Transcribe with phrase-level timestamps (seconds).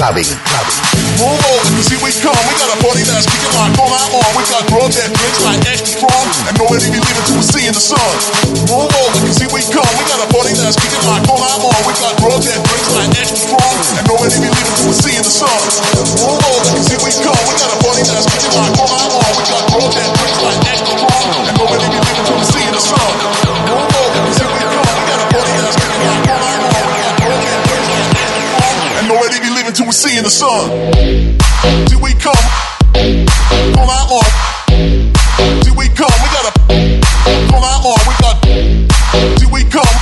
[0.00, 0.24] Clubbing.
[1.20, 2.32] Move over, cause here we come.
[2.48, 4.32] We got a party that's kicking like all night long.
[4.32, 6.24] We got girls that drinks like extra strong.
[6.48, 8.00] And nobody be leaving till we see in the sun.
[8.64, 9.84] Move over, cause here we come.
[10.00, 11.76] We got a party that's kicking like all night long.
[11.84, 13.76] We got girls that drinks like extra strong.
[14.00, 15.60] And nobody be leaving till we see in the sun.
[16.16, 17.36] Move over, cause here we come.
[17.44, 19.32] We got a party that's kicking like all night long.
[19.36, 21.28] We got girls that drinks like extra strong.
[21.44, 23.29] And nobody be leaving till we see in the sun.
[30.02, 30.70] Be leaving till we see in the sun.
[31.88, 32.36] Here we come.
[33.76, 34.30] All night long.
[35.62, 36.12] Here we come.
[36.22, 36.52] We got a
[37.52, 37.98] all night long.
[38.06, 38.44] We got.
[38.44, 39.96] Here we come.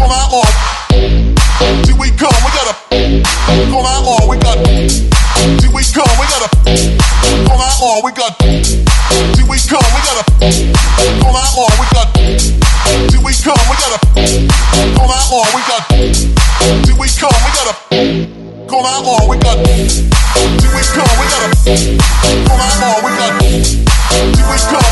[0.00, 0.52] All night long.
[1.84, 2.36] Here we come.
[2.44, 2.74] We got a
[3.72, 4.28] all night long.
[4.28, 4.58] We got.
[4.66, 6.12] Here we come.
[6.20, 6.50] We got a
[7.50, 8.02] all night long.
[8.04, 8.42] We got.
[8.42, 9.84] Here we come.
[9.92, 10.24] We got a
[11.24, 11.72] all night long.
[11.80, 12.08] We got.
[12.16, 13.62] Here we come.
[13.68, 14.00] We got a
[14.98, 15.48] all night long.
[15.54, 15.82] We got.
[15.92, 17.36] Here we come.
[17.44, 18.31] We got a
[18.72, 21.76] Go out on, we got Here we come, we got a
[22.48, 24.91] Go out on, we got Here we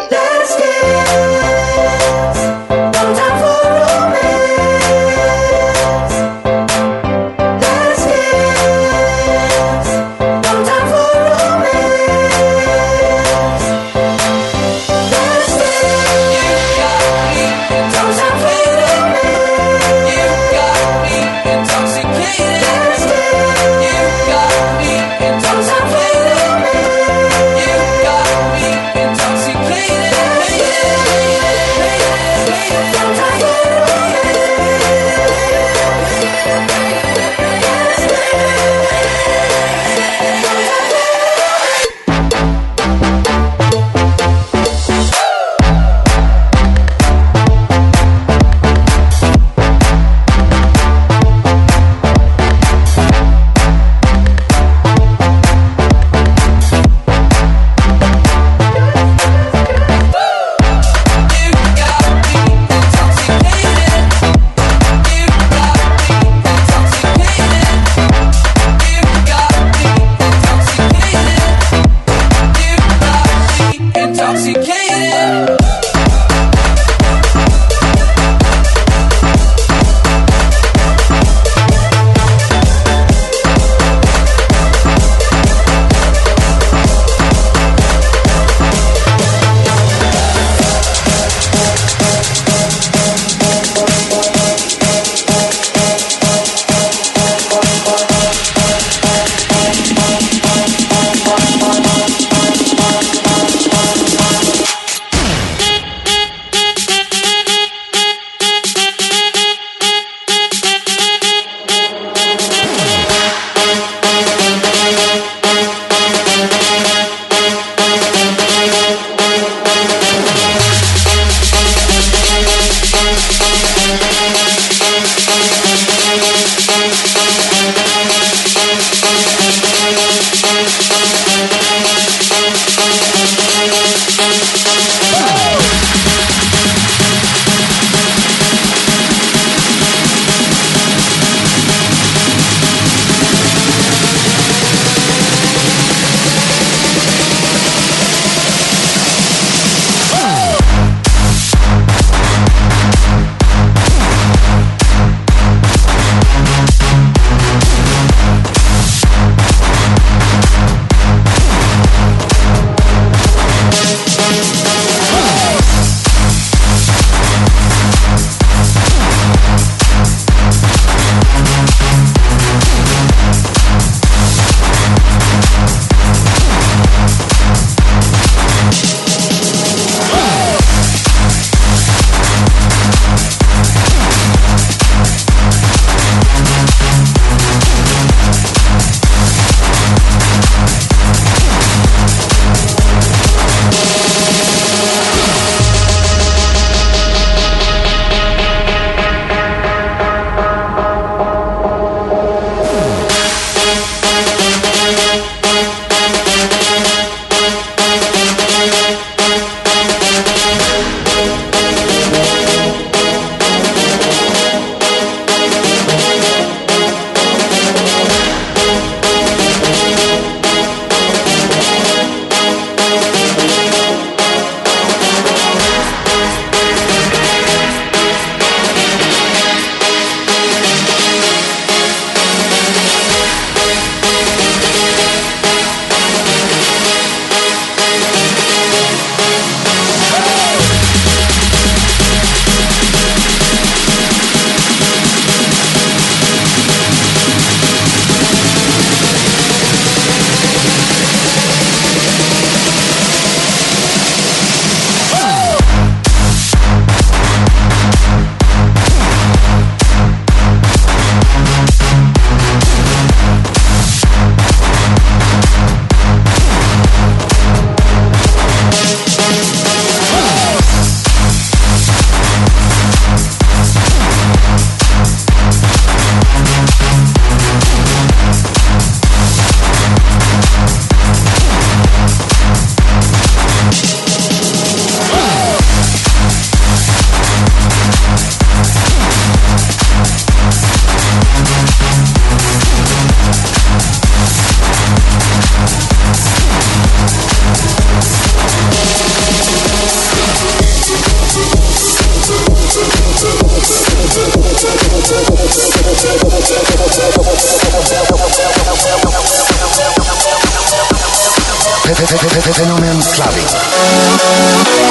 [312.49, 314.90] Fenomen Clubbing.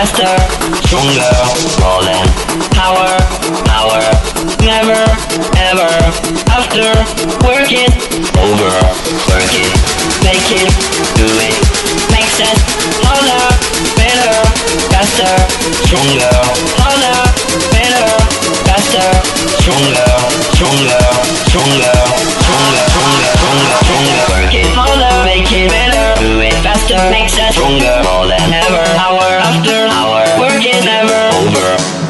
[0.00, 0.32] Faster,
[0.80, 1.28] stronger,
[2.08, 2.24] than
[2.72, 3.12] power,
[3.68, 4.00] power.
[4.64, 4.96] Never,
[5.60, 5.92] ever,
[6.48, 6.88] after,
[7.44, 7.92] work it,
[8.40, 8.72] over,
[9.28, 9.72] work it,
[10.24, 11.60] make.
[12.08, 12.60] Makes us
[13.04, 13.44] harder,
[14.00, 14.40] better,
[14.88, 15.36] faster,
[15.84, 16.32] stronger,
[16.80, 17.69] harder,
[27.10, 28.82] makes us stronger, more than ever.
[28.98, 32.09] Hour after hour, work it never over.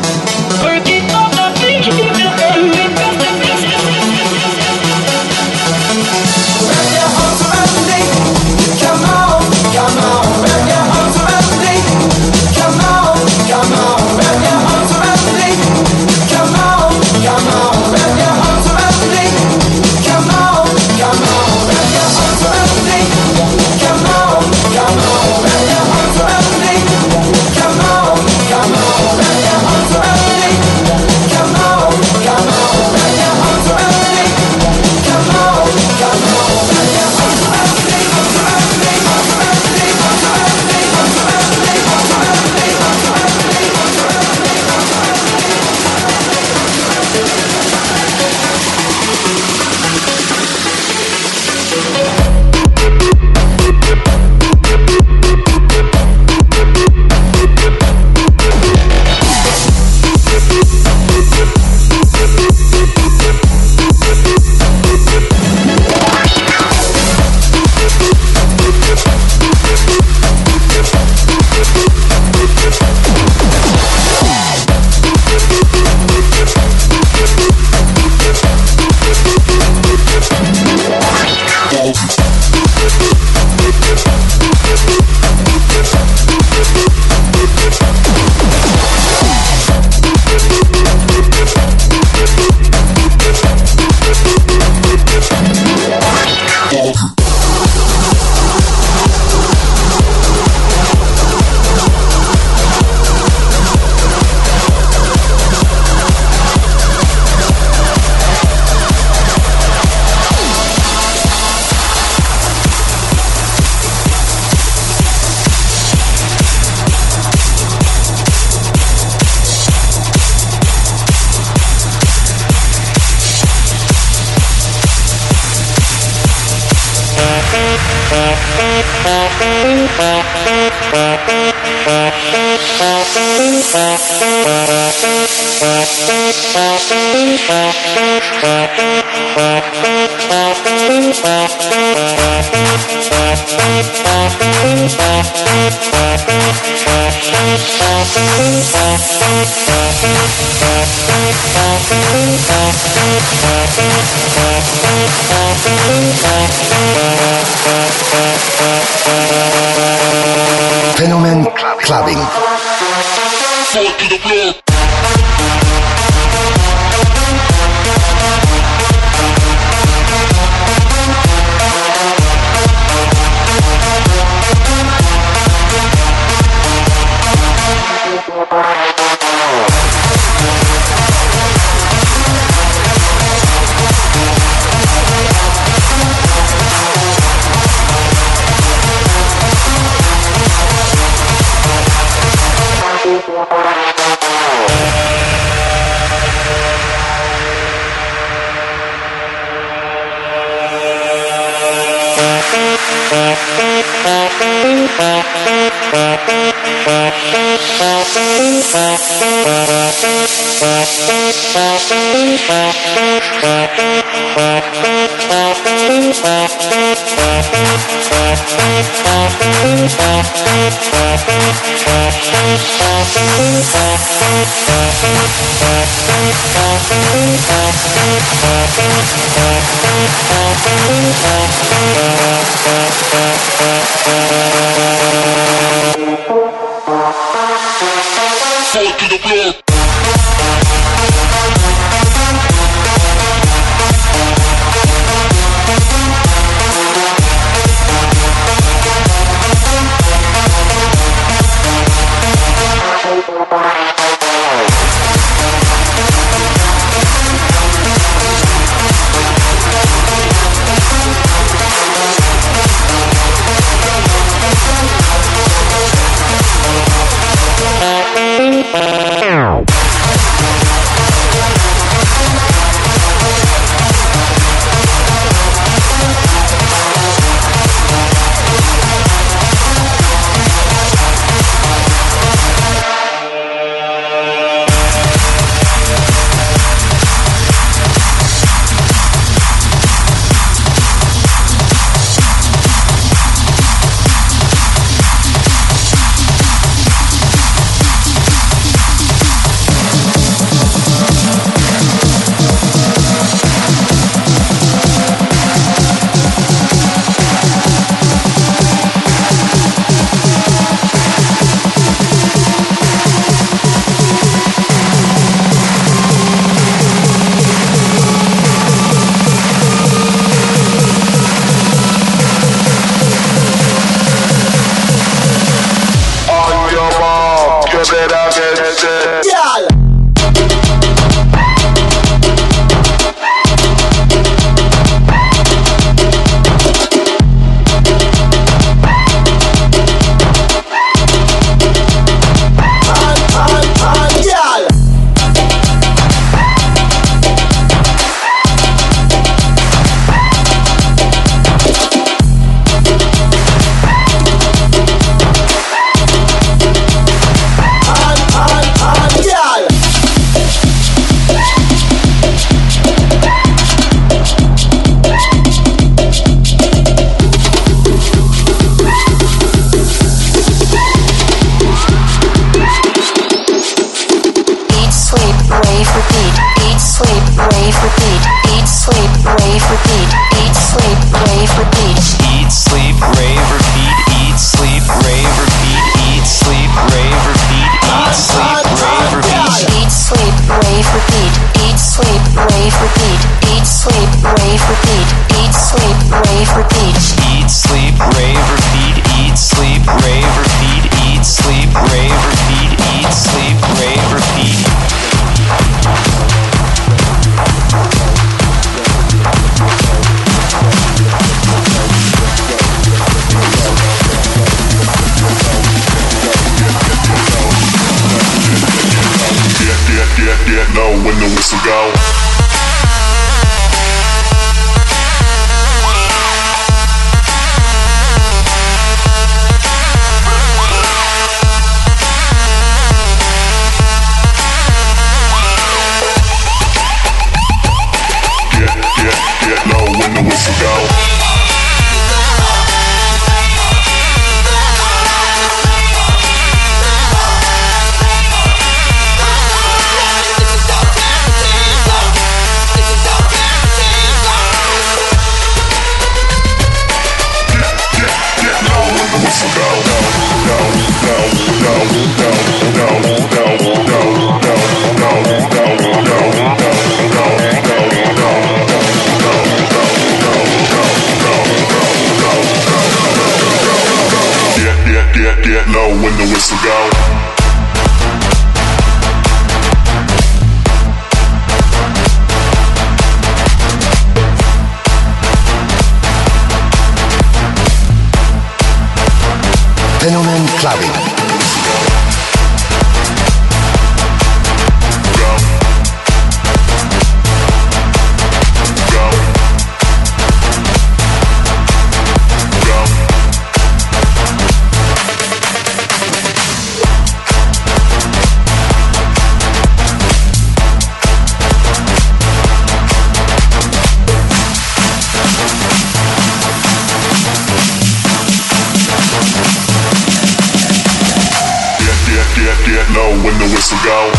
[523.71, 524.12] Whistle go.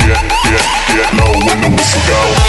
[0.00, 2.47] Get, get, get low when the whistle go.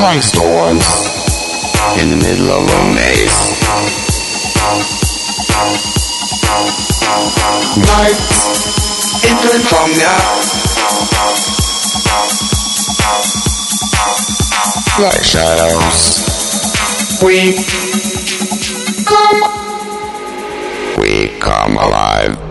[0.00, 0.86] Like storms
[2.00, 3.38] in the middle of a maze.
[7.88, 10.14] Lights in California.
[15.02, 15.98] Like shadows.
[17.22, 17.54] We
[19.04, 19.40] come,
[20.98, 22.47] we come alive.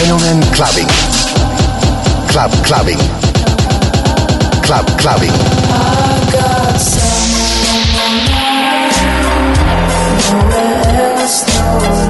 [0.00, 0.88] Fenomen Clubbing.
[2.28, 2.98] Club Clubbing.
[4.62, 5.30] Club Clubbing.
[5.30, 8.20] I've got someone
[10.96, 12.09] else,